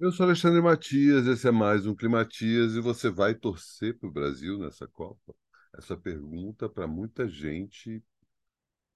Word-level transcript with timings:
Eu 0.00 0.12
sou 0.12 0.26
Alexandre 0.26 0.60
Matias, 0.60 1.26
esse 1.26 1.46
é 1.48 1.50
mais 1.50 1.84
um 1.86 1.94
Climatias 1.94 2.74
e 2.74 2.80
você 2.80 3.10
vai 3.10 3.34
torcer 3.34 3.98
para 3.98 4.08
o 4.08 4.12
Brasil 4.12 4.58
nessa 4.58 4.86
Copa? 4.86 5.34
Essa 5.76 5.96
pergunta, 5.96 6.68
para 6.68 6.86
muita 6.86 7.28
gente, 7.28 8.02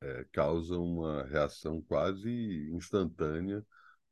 é, 0.01 0.25
causa 0.33 0.79
uma 0.79 1.25
reação 1.25 1.83
quase 1.83 2.31
instantânea, 2.73 3.65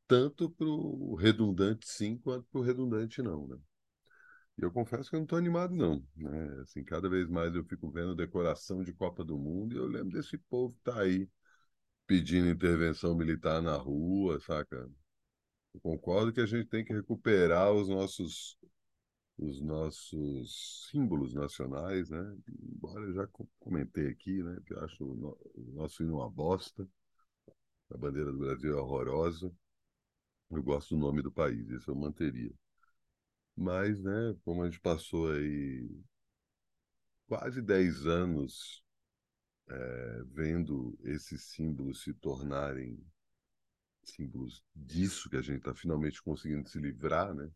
tanto 0.09 0.51
para 0.51 0.67
o 0.67 1.15
redundante 1.17 1.89
sim, 1.89 2.19
quanto 2.19 2.47
para 2.51 2.61
o 2.61 2.65
redundante 2.65 3.23
não, 3.23 3.49
né? 3.49 3.59
E 4.59 4.63
eu 4.63 4.71
confesso 4.73 5.11
que 5.11 5.17
eu 5.17 5.21
não 5.21 5.25
estou 5.25 5.39
animado, 5.39 5.75
não. 5.75 6.05
Né? 6.17 6.61
Assim, 6.63 6.85
cada 6.85 7.09
vez 7.09 7.29
mais 7.29 7.55
eu 7.55 7.65
fico 7.65 7.91
vendo 7.91 8.15
decoração 8.15 8.83
de 8.85 8.93
Copa 8.93 9.25
do 9.25 9.39
Mundo 9.39 9.75
e 9.75 9.79
eu 9.79 9.87
lembro 9.87 10.11
desse 10.13 10.39
povo 10.39 10.75
que 10.75 10.81
está 10.91 11.01
aí 11.03 11.29
pedindo 12.07 12.49
intervenção 12.49 13.15
militar 13.17 13.63
na 13.63 13.77
rua, 13.77 14.41
saca? 14.41 14.89
Eu 15.75 15.81
concordo 15.81 16.33
que 16.33 16.41
a 16.41 16.47
gente 16.47 16.69
tem 16.69 16.85
que 16.85 16.93
recuperar 16.93 17.73
os 17.73 17.89
nossos 17.89 18.59
os 19.39 19.63
nossos 19.63 20.89
símbolos 20.91 21.33
nacionais, 21.33 22.11
né? 22.11 22.37
Embora 22.63 23.01
eu 23.07 23.15
já 23.15 23.29
comentei 23.59 24.09
aqui, 24.09 24.43
né, 24.43 24.59
que 24.67 24.75
eu 24.75 24.85
acho 24.85 25.03
o, 25.03 25.73
nosso 25.73 26.03
hino 26.03 26.17
uma 26.17 26.31
bosta, 26.31 26.87
a 27.91 27.97
bandeira 27.97 28.31
do 28.31 28.39
Brasil 28.39 28.77
é 28.77 28.81
horrorosa. 28.81 29.51
Eu 30.51 30.63
gosto 30.63 30.95
do 30.95 31.01
nome 31.01 31.23
do 31.23 31.33
país, 31.33 31.69
isso 31.71 31.91
eu 31.91 31.95
manteria. 31.95 32.53
Mas, 33.57 34.01
né, 34.03 34.37
como 34.45 34.63
a 34.63 34.67
gente 34.67 34.81
passou 34.81 35.31
aí 35.31 35.89
quase 37.27 37.63
10 37.63 38.07
anos 38.07 38.85
é, 39.69 40.23
vendo 40.27 40.99
esses 41.05 41.45
símbolos 41.45 42.03
se 42.03 42.13
tornarem 42.15 42.99
símbolos 44.13 44.63
disso 44.75 45.29
que 45.29 45.37
a 45.37 45.43
gente 45.43 45.59
está 45.59 45.75
finalmente 45.75 46.23
conseguindo 46.23 46.69
se 46.69 46.79
livrar, 46.79 47.35
né? 47.35 47.51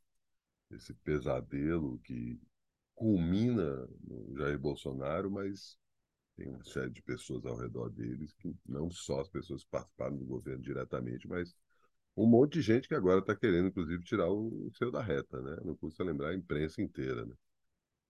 Esse 0.70 0.94
pesadelo 0.94 1.98
que 2.00 2.40
culmina 2.94 3.88
no 4.02 4.36
Jair 4.36 4.58
Bolsonaro, 4.58 5.30
mas 5.30 5.76
tem 6.36 6.48
uma 6.48 6.64
série 6.64 6.90
de 6.90 7.02
pessoas 7.02 7.44
ao 7.46 7.56
redor 7.56 7.90
deles 7.90 8.32
que 8.34 8.54
não 8.66 8.90
só 8.90 9.20
as 9.20 9.28
pessoas 9.28 9.62
que 9.62 9.70
participaram 9.70 10.16
do 10.16 10.24
governo 10.24 10.62
diretamente, 10.62 11.28
mas 11.28 11.54
um 12.16 12.26
monte 12.26 12.54
de 12.54 12.62
gente 12.62 12.88
que 12.88 12.94
agora 12.94 13.20
está 13.20 13.34
querendo, 13.34 13.68
inclusive, 13.68 14.02
tirar 14.04 14.30
o 14.30 14.70
seu 14.74 14.90
da 14.90 15.02
reta, 15.02 15.40
né? 15.42 15.56
Não 15.64 15.76
custa 15.76 16.04
lembrar 16.04 16.30
a 16.30 16.34
imprensa 16.34 16.80
inteira, 16.80 17.24
né? 17.26 17.34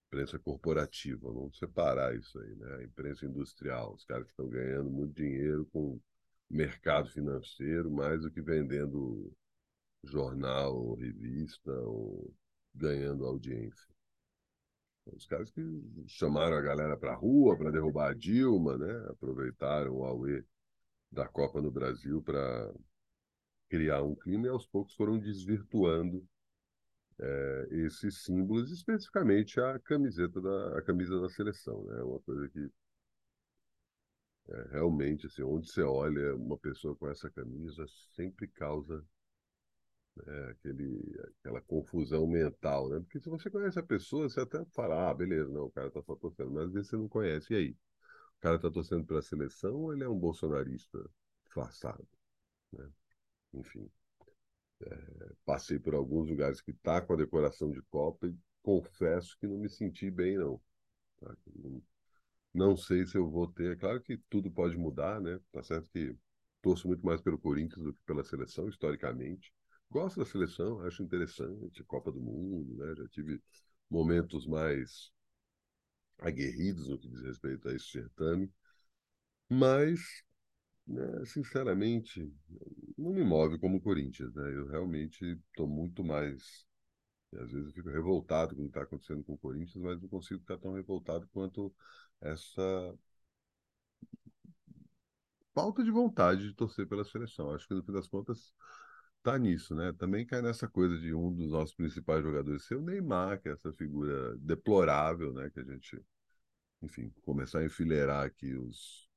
Imprensa 0.09 0.39
corporativa, 0.39 1.33
vamos 1.33 1.59
separar 1.59 2.15
isso 2.17 2.39
aí, 2.39 2.55
né? 2.57 2.77
A 2.77 2.85
imprensa 2.85 3.27
industrial, 3.27 3.95
os 3.95 4.05
caras 4.05 4.25
que 4.27 4.33
estão 4.33 4.49
ganhando 4.49 4.91
muito 4.91 5.15
dinheiro 5.15 5.67
com 5.73 5.99
mercado 6.55 7.11
financeiro 7.11 7.91
mais 7.91 8.23
do 8.23 8.31
que 8.31 8.41
vendendo 8.41 9.33
jornal 10.05 10.77
ou 10.77 10.95
revista 10.95 11.73
ou 11.73 12.33
ganhando 12.73 13.27
audiência. 13.27 13.93
Os 15.07 15.27
caras 15.27 15.51
que 15.51 15.61
chamaram 16.07 16.57
a 16.57 16.63
galera 16.63 16.97
para 16.97 17.13
a 17.13 17.17
rua 17.17 17.59
para 17.59 17.73
derrubar 17.73 18.11
a 18.11 18.15
Dilma, 18.15 18.79
né? 18.79 19.07
aproveitaram 19.11 19.93
o 19.97 20.05
Aue 20.05 20.45
da 21.11 21.27
Copa 21.29 21.61
no 21.61 21.71
Brasil 21.71 22.23
para 22.23 22.73
criar 23.69 24.03
um 24.03 24.15
clima 24.15 24.47
e 24.47 24.51
aos 24.51 24.67
poucos 24.67 24.95
foram 24.95 25.19
desvirtuando 25.19 26.25
é, 27.19 27.69
esses 27.71 28.23
símbolos, 28.23 28.71
especificamente 28.71 29.61
a 29.61 29.79
camiseta 29.81 30.41
da 30.41 30.79
a 30.79 30.83
camisa 30.83 31.21
da 31.21 31.29
seleção, 31.29 31.85
né? 31.85 32.03
Uma 32.03 32.21
coisa 32.21 32.49
que 32.49 32.71
é, 34.49 34.69
realmente, 34.73 35.27
assim, 35.27 35.43
onde 35.43 35.71
você 35.71 35.83
olha 35.83 36.35
uma 36.37 36.59
pessoa 36.59 36.95
com 36.97 37.09
essa 37.09 37.31
camisa, 37.31 37.87
sempre 38.15 38.47
causa 38.49 39.05
né, 40.17 40.51
aquele, 40.51 41.21
aquela 41.41 41.61
confusão 41.63 42.27
mental, 42.27 42.89
né? 42.89 43.01
Porque 43.01 43.21
se 43.21 43.29
você 43.29 43.51
conhece 43.51 43.79
a 43.79 43.83
pessoa, 43.83 44.29
você 44.29 44.41
até 44.41 44.65
fala, 44.67 45.11
ah, 45.11 45.15
beleza, 45.15 45.51
não, 45.51 45.65
o 45.67 45.71
cara 45.71 45.91
tá 45.91 46.03
só 46.03 46.15
torcendo, 46.17 46.51
mas 46.53 46.67
às 46.67 46.73
vezes 46.73 46.89
você 46.91 46.97
não 46.97 47.09
conhece. 47.09 47.53
E 47.53 47.57
aí? 47.57 47.77
O 48.39 48.41
cara 48.41 48.59
tá 48.59 48.71
torcendo 48.71 49.05
pela 49.07 49.23
seleção 49.23 49.75
ou 49.75 49.93
ele 49.95 50.05
é 50.05 50.09
um 50.09 50.19
bolsonarista 50.19 50.99
disfarçado? 51.45 52.07
Né? 52.73 52.89
Enfim, 53.55 53.91
é, 54.83 55.33
passei 55.45 55.79
por 55.79 55.95
alguns 55.95 56.29
lugares 56.29 56.61
que 56.61 56.73
tá 56.73 57.01
com 57.01 57.15
a 57.15 57.17
decoração 57.17 57.71
de 57.71 57.81
Copa 57.83 58.27
e 58.27 58.37
confesso 58.63 59.37
que 59.39 59.47
não 59.47 59.59
me 59.59 59.69
senti 59.69 60.11
bem, 60.11 60.37
não. 60.37 60.61
Tá? 61.21 61.35
Não, 61.57 61.83
não 62.55 62.77
sei 62.77 63.07
se 63.07 63.17
eu 63.19 63.29
vou 63.31 63.49
ter. 63.49 63.73
É 63.73 63.77
claro 63.77 64.01
que 64.03 64.19
tudo 64.31 64.51
pode 64.51 64.77
mudar, 64.77 65.21
né? 65.21 65.41
Tá 65.53 65.63
certo 65.63 65.91
que 65.91 66.17
torço 66.63 66.89
muito 66.89 67.05
mais 67.05 67.21
pelo 67.21 67.39
Corinthians 67.39 67.85
do 67.85 67.93
que 67.95 68.01
pela 68.07 68.25
seleção, 68.25 68.69
historicamente. 68.69 69.53
Gosto 69.91 70.21
da 70.21 70.27
seleção, 70.27 70.81
acho 70.83 71.03
interessante, 71.03 71.85
Copa 71.85 72.11
do 72.13 72.21
Mundo, 72.21 72.77
né? 72.77 72.95
Já 72.97 73.09
tive 73.09 73.41
momentos 73.91 74.47
mais 74.47 75.13
aguerridos 76.19 76.89
no 76.89 76.99
que 76.99 77.09
diz 77.09 77.21
respeito 77.23 77.69
a 77.69 77.75
esse 77.75 77.87
certame. 77.91 78.51
Mas, 79.49 80.01
né, 80.87 81.25
sinceramente, 81.27 82.33
não 82.99 83.13
me 83.13 83.25
move 83.25 83.59
como 83.59 83.79
o 83.79 83.81
Corinthians, 83.81 84.35
né? 84.35 84.55
Eu 84.55 84.67
realmente 84.69 85.25
estou 85.51 85.69
muito 85.69 86.05
mais 86.05 86.67
às 87.39 87.51
vezes 87.51 87.69
eu 87.69 87.73
fico 87.73 87.89
revoltado 87.91 88.55
com 88.55 88.63
o 88.63 88.65
que 88.65 88.71
está 88.71 88.83
acontecendo 88.83 89.25
com 89.25 89.35
o 89.35 89.39
Corinthians, 89.39 89.77
mas 89.77 90.01
não 90.01 90.09
consigo 90.09 90.41
ficar 90.41 90.59
tão 90.59 90.73
revoltado 90.73 91.29
quanto 91.33 91.75
essa 92.21 92.95
falta 95.55 95.83
de 95.85 95.91
vontade 95.91 96.49
de 96.49 96.55
torcer 96.55 96.87
pela 96.89 97.05
seleção. 97.05 97.51
Acho 97.55 97.67
que 97.69 97.75
no 97.75 97.83
fim 97.83 97.93
das 97.93 98.09
contas 98.09 98.53
tá 99.23 99.39
nisso, 99.39 99.75
né? 99.75 99.93
Também 99.95 100.27
cai 100.27 100.43
nessa 100.43 100.69
coisa 100.69 100.99
de 100.99 101.15
um 101.15 101.33
dos 101.35 101.51
nossos 101.51 101.75
principais 101.75 102.23
jogadores 102.23 102.65
ser 102.65 102.77
o 102.77 102.83
Neymar, 102.83 103.41
que 103.41 103.49
é 103.49 103.53
essa 103.53 103.73
figura 103.73 104.37
deplorável, 104.39 105.33
né? 105.33 105.51
Que 105.51 105.61
a 105.61 105.65
gente, 105.65 106.01
enfim, 106.83 107.11
começar 107.23 107.61
a 107.61 107.65
enfileirar 107.65 108.25
aqui 108.25 108.55
os 108.57 109.09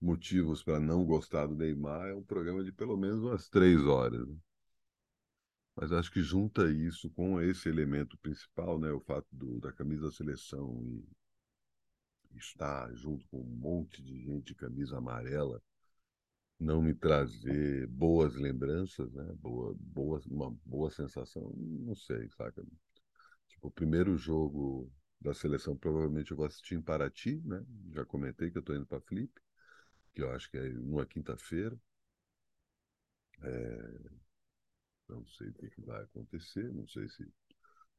motivos 0.00 0.62
para 0.62 0.78
não 0.80 1.04
gostar 1.04 1.46
do 1.46 1.54
Neymar 1.56 2.08
é 2.08 2.14
um 2.14 2.22
programa 2.22 2.62
de 2.62 2.72
pelo 2.72 2.96
menos 2.96 3.22
umas 3.22 3.48
três 3.48 3.80
horas. 3.86 4.28
Né? 4.28 4.36
Mas 5.76 5.92
acho 5.92 6.10
que 6.10 6.22
junta 6.22 6.70
isso 6.70 7.10
com 7.10 7.40
esse 7.40 7.68
elemento 7.68 8.16
principal, 8.18 8.78
né? 8.78 8.90
O 8.92 9.00
fato 9.00 9.26
do, 9.32 9.60
da 9.60 9.72
camisa 9.72 10.06
da 10.06 10.12
seleção 10.12 10.82
e 10.84 11.04
estar 12.36 12.92
junto 12.94 13.26
com 13.28 13.40
um 13.40 13.44
monte 13.44 14.02
de 14.02 14.20
gente 14.22 14.46
de 14.46 14.54
camisa 14.54 14.98
amarela 14.98 15.62
não 16.58 16.80
me 16.82 16.94
trazer 16.94 17.86
boas 17.88 18.34
lembranças, 18.36 19.12
né? 19.12 19.24
Boa, 19.40 19.74
boa, 19.78 20.20
uma 20.26 20.50
boa 20.64 20.90
sensação, 20.90 21.52
não 21.56 21.94
sei, 21.94 22.28
saca? 22.30 22.62
Tipo, 23.48 23.68
o 23.68 23.70
primeiro 23.70 24.16
jogo 24.16 24.90
da 25.20 25.34
seleção 25.34 25.76
provavelmente 25.76 26.30
eu 26.30 26.36
vou 26.36 26.46
assistir 26.46 26.74
em 26.76 26.82
Paraty, 26.82 27.40
né? 27.44 27.64
Já 27.92 28.04
comentei 28.04 28.50
que 28.50 28.58
eu 28.58 28.60
estou 28.60 28.76
indo 28.76 28.86
para 28.86 29.00
Flip, 29.00 29.32
que 30.14 30.22
eu 30.22 30.30
acho 30.32 30.50
que 30.50 30.58
é 30.58 30.68
numa 30.70 31.06
quinta-feira. 31.06 31.78
É... 33.42 34.14
Não 35.08 35.24
sei 35.26 35.48
o 35.48 35.54
que 35.54 35.80
vai 35.82 36.02
acontecer, 36.02 36.72
não 36.72 36.86
sei 36.88 37.08
se 37.08 37.26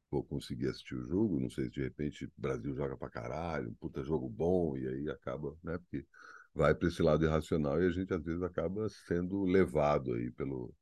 vou 0.09 0.23
conseguir 0.23 0.67
assistir 0.67 0.95
o 0.95 1.05
jogo. 1.07 1.39
Não 1.39 1.49
sei 1.49 1.65
se 1.65 1.71
de 1.71 1.83
repente 1.83 2.25
o 2.25 2.31
Brasil 2.37 2.75
joga 2.75 2.97
pra 2.97 3.09
caralho, 3.09 3.69
um 3.69 3.75
puta 3.75 4.03
jogo 4.03 4.29
bom, 4.29 4.77
e 4.77 4.87
aí 4.87 5.09
acaba, 5.09 5.55
né? 5.63 5.77
Porque 5.77 6.05
vai 6.53 6.73
para 6.75 6.87
esse 6.87 7.01
lado 7.01 7.25
irracional 7.25 7.81
e 7.81 7.87
a 7.87 7.91
gente 7.91 8.13
às 8.13 8.23
vezes 8.23 8.41
acaba 8.43 8.87
sendo 8.89 9.43
levado 9.45 10.13
aí 10.13 10.31
pelo, 10.31 10.73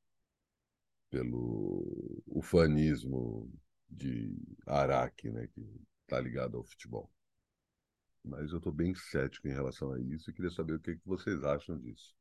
pelo 1.10 2.24
ufanismo 2.28 3.50
de 3.90 4.36
Araque, 4.66 5.30
né? 5.30 5.48
Que 5.48 5.66
tá 6.08 6.20
ligado 6.20 6.58
ao 6.58 6.64
futebol. 6.64 7.10
Mas 8.24 8.52
eu 8.52 8.58
estou 8.58 8.72
bem 8.72 8.94
cético 8.96 9.48
em 9.48 9.54
relação 9.54 9.92
a 9.94 10.00
isso 10.00 10.30
e 10.30 10.34
queria 10.34 10.52
saber 10.52 10.74
o 10.76 10.80
que, 10.80 10.96
que 10.96 11.08
vocês 11.08 11.44
acham 11.44 11.78
disso. 11.78 12.14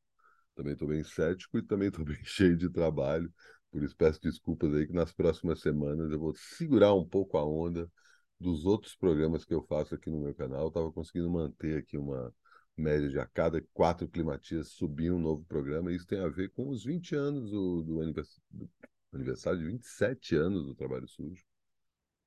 Também 0.55 0.75
estou 0.75 0.89
bem 0.89 1.05
cético 1.05 1.59
e 1.59 1.63
também 1.63 1.89
estou 1.89 2.05
bem 2.05 2.19
cheio 2.25 2.57
de 2.57 2.69
trabalho. 2.71 3.33
Por 3.73 3.83
isso 3.83 3.97
peço 3.97 4.21
desculpas 4.21 4.75
aí 4.75 4.87
que 4.87 4.93
nas 4.93 5.13
próximas 5.13 5.61
semanas 5.61 6.13
eu 6.13 6.19
vou 6.19 6.35
segurar 6.37 6.95
um 6.95 7.09
pouco 7.09 7.39
a 7.39 7.45
onda 7.45 7.91
dos 8.39 8.67
outros 8.67 8.95
programas 8.95 9.45
que 9.45 9.55
eu 9.55 9.63
faço 9.63 9.95
aqui 9.95 10.11
no 10.11 10.21
meu 10.21 10.35
canal. 10.35 10.69
Estava 10.69 10.93
conseguindo 10.93 11.31
manter 11.31 11.79
aqui 11.79 11.97
uma 11.97 12.33
média 12.77 13.09
de 13.09 13.19
a 13.19 13.27
cada 13.27 13.63
quatro 13.73 14.07
climatias 14.09 14.69
subir 14.69 15.11
um 15.11 15.19
novo 15.19 15.45
programa. 15.45 15.93
Isso 15.93 16.07
tem 16.07 16.21
a 16.21 16.29
ver 16.29 16.51
com 16.51 16.69
os 16.69 16.85
20 16.85 17.15
anos 17.15 17.51
do, 17.51 17.83
do, 17.83 18.13
do 18.13 18.71
aniversário 19.15 19.59
de 19.59 19.67
27 19.67 20.37
anos 20.37 20.67
do 20.67 20.75
Trabalho 20.75 21.09
Sujo, 21.09 21.43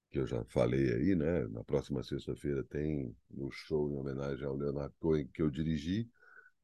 que 0.09 0.19
eu 0.19 0.25
já 0.25 0.44
falei 0.45 0.94
aí, 0.94 1.15
né? 1.15 1.48
Na 1.48 1.63
próxima 1.63 2.01
sexta-feira 2.03 2.63
tem 2.63 3.15
no 3.30 3.51
show 3.51 3.89
em 3.91 3.98
homenagem 3.98 4.45
ao 4.45 4.56
Leonardo 4.56 4.95
Cohen 5.00 5.27
que 5.27 5.44
eu 5.44 5.50
dirigi 5.51 6.09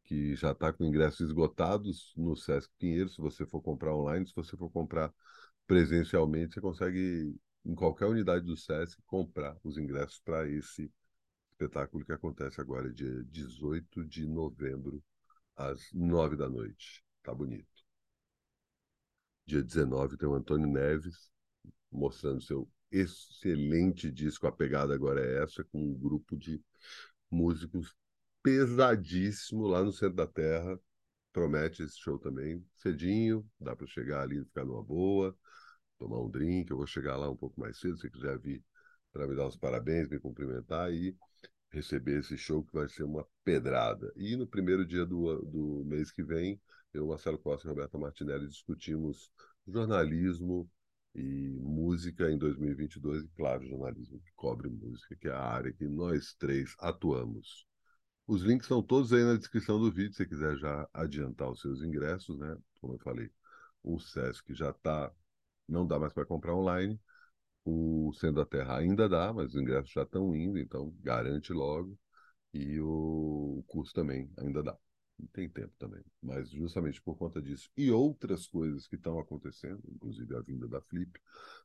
que 0.03 0.35
já 0.35 0.51
está 0.51 0.73
com 0.73 0.85
ingressos 0.85 1.21
esgotados 1.21 2.13
no 2.17 2.35
Sesc 2.35 2.71
Pinheiro, 2.77 3.09
se 3.09 3.21
você 3.21 3.45
for 3.45 3.61
comprar 3.61 3.95
online, 3.95 4.27
se 4.27 4.35
você 4.35 4.57
for 4.57 4.69
comprar 4.69 5.13
presencialmente, 5.67 6.55
você 6.55 6.61
consegue, 6.61 7.35
em 7.65 7.75
qualquer 7.75 8.07
unidade 8.07 8.45
do 8.45 8.57
Sesc, 8.57 9.01
comprar 9.05 9.57
os 9.63 9.77
ingressos 9.77 10.19
para 10.19 10.47
esse 10.49 10.91
espetáculo 11.51 12.03
que 12.05 12.11
acontece 12.11 12.59
agora, 12.59 12.91
dia 12.91 13.23
18 13.25 14.03
de 14.05 14.25
novembro, 14.25 15.03
às 15.55 15.91
9 15.93 16.35
da 16.35 16.49
noite. 16.49 17.03
Tá 17.23 17.33
bonito. 17.33 17.67
Dia 19.45 19.61
19 19.61 20.17
tem 20.17 20.27
o 20.27 20.33
Antônio 20.33 20.67
Neves, 20.67 21.29
mostrando 21.91 22.41
seu 22.41 22.69
excelente 22.91 24.11
disco. 24.11 24.47
A 24.47 24.51
pegada 24.51 24.93
agora 24.93 25.21
é 25.21 25.43
essa, 25.43 25.63
com 25.65 25.79
um 25.79 25.93
grupo 25.93 26.35
de 26.37 26.61
músicos 27.29 27.95
pesadíssimo 28.43 29.67
lá 29.67 29.83
no 29.83 29.91
centro 29.91 30.15
da 30.15 30.27
Terra. 30.27 30.79
Promete 31.33 31.83
esse 31.83 31.97
show 31.99 32.19
também. 32.19 32.63
Cedinho, 32.75 33.45
dá 33.59 33.75
para 33.75 33.87
chegar 33.87 34.21
ali 34.23 34.39
e 34.39 34.45
ficar 34.45 34.65
numa 34.65 34.83
boa, 34.83 35.35
tomar 35.97 36.19
um 36.21 36.29
drink. 36.29 36.71
Eu 36.71 36.77
vou 36.77 36.87
chegar 36.87 37.17
lá 37.17 37.29
um 37.29 37.37
pouco 37.37 37.59
mais 37.59 37.79
cedo, 37.79 37.97
se 37.97 38.09
quiser 38.09 38.37
vir 38.39 38.63
para 39.13 39.27
me 39.27 39.35
dar 39.35 39.47
os 39.47 39.57
parabéns, 39.57 40.09
me 40.09 40.19
cumprimentar 40.19 40.91
e 40.93 41.15
receber 41.71 42.19
esse 42.19 42.37
show 42.37 42.63
que 42.63 42.73
vai 42.73 42.87
ser 42.89 43.03
uma 43.03 43.25
pedrada. 43.43 44.11
E 44.15 44.35
no 44.35 44.47
primeiro 44.47 44.85
dia 44.85 45.05
do, 45.05 45.41
do 45.43 45.85
mês 45.85 46.11
que 46.11 46.23
vem, 46.23 46.59
eu, 46.93 47.07
Marcelo 47.07 47.37
Costa 47.39 47.67
e 47.67 47.69
Roberta 47.69 47.97
Martinelli 47.97 48.47
discutimos 48.47 49.31
jornalismo 49.67 50.69
e 51.15 51.57
música 51.61 52.29
em 52.29 52.37
2022, 52.37 53.23
e 53.23 53.27
claro, 53.29 53.65
jornalismo 53.65 54.19
que 54.19 54.31
cobre 54.35 54.69
música, 54.69 55.15
que 55.15 55.27
é 55.27 55.31
a 55.31 55.41
área 55.41 55.73
que 55.73 55.85
nós 55.87 56.33
três 56.33 56.73
atuamos. 56.79 57.65
Os 58.31 58.43
links 58.43 58.63
estão 58.63 58.81
todos 58.81 59.11
aí 59.11 59.25
na 59.25 59.35
descrição 59.35 59.77
do 59.77 59.91
vídeo, 59.91 60.13
se 60.13 60.19
você 60.19 60.25
quiser 60.25 60.55
já 60.55 60.87
adiantar 60.93 61.51
os 61.51 61.59
seus 61.59 61.83
ingressos, 61.83 62.39
né? 62.39 62.55
Como 62.79 62.93
eu 62.93 62.99
falei, 62.99 63.29
o 63.83 63.99
Sesc 63.99 64.53
já 64.53 64.69
está, 64.69 65.11
não 65.67 65.85
dá 65.85 65.99
mais 65.99 66.13
para 66.13 66.25
comprar 66.25 66.55
online, 66.55 66.97
o 67.65 68.13
Sendo 68.13 68.35
da 68.35 68.45
Terra 68.45 68.77
ainda 68.77 69.09
dá, 69.09 69.33
mas 69.33 69.53
os 69.53 69.61
ingressos 69.61 69.91
já 69.91 70.03
estão 70.03 70.33
indo, 70.33 70.57
então 70.57 70.95
garante 71.01 71.51
logo. 71.51 71.99
E 72.53 72.79
o 72.79 73.65
curso 73.67 73.93
também 73.93 74.31
ainda 74.37 74.63
dá. 74.63 74.77
Tem 75.33 75.49
tempo 75.49 75.73
também. 75.77 76.01
Mas 76.23 76.51
justamente 76.51 77.01
por 77.01 77.17
conta 77.17 77.41
disso 77.41 77.69
e 77.75 77.91
outras 77.91 78.47
coisas 78.47 78.87
que 78.87 78.95
estão 78.95 79.19
acontecendo, 79.19 79.81
inclusive 79.89 80.37
a 80.37 80.41
vinda 80.41 80.69
da 80.69 80.79
Flip, 80.79 81.11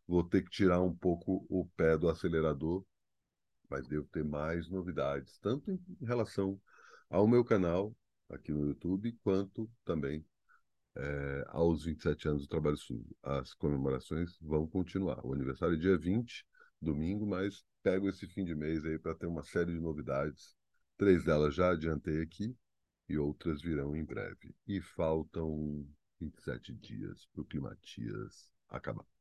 vou 0.05 0.25
ter 0.25 0.43
que 0.43 0.51
tirar 0.51 0.83
um 0.83 0.93
pouco 0.93 1.47
o 1.49 1.65
pé 1.77 1.97
do 1.97 2.09
acelerador, 2.09 2.85
mas 3.71 3.87
devo 3.87 4.07
ter 4.09 4.25
mais 4.25 4.69
novidades, 4.69 5.39
tanto 5.39 5.71
em 5.71 5.81
relação 6.05 6.61
ao 7.09 7.27
meu 7.27 7.45
canal 7.45 7.95
aqui 8.29 8.53
no 8.53 8.67
YouTube, 8.67 9.13
quanto 9.23 9.71
também 9.85 10.25
é, 10.97 11.45
aos 11.49 11.85
27 11.85 12.29
anos 12.29 12.43
do 12.43 12.49
Trabalho 12.49 12.77
Sujo. 12.77 13.17
As 13.23 13.55
comemorações 13.55 14.39
vão 14.41 14.67
continuar. 14.67 15.25
O 15.25 15.33
aniversário 15.33 15.75
é 15.75 15.79
dia 15.79 15.99
20, 15.99 16.45
domingo, 16.81 17.27
mas 17.27 17.65
pego 17.83 18.09
esse 18.09 18.27
fim 18.27 18.45
de 18.45 18.55
mês 18.55 18.85
aí 18.85 18.99
para 18.99 19.15
ter 19.15 19.27
uma 19.27 19.43
série 19.43 19.73
de 19.73 19.81
novidades. 19.81 20.57
Três 20.97 21.25
delas 21.25 21.55
já 21.55 21.71
adiantei 21.71 22.23
aqui 22.23 22.57
e 23.09 23.19
outras 23.19 23.61
virão 23.63 23.95
em 23.95 24.05
breve. 24.05 24.55
E 24.67 24.81
faltam 24.81 25.87
27 26.21 26.73
dias 26.75 27.27
para 27.33 27.43
o 27.43 27.45
Climatias 27.45 28.51
acabar. 28.69 29.16